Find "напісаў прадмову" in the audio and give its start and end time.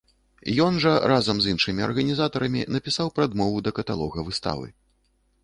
2.77-3.63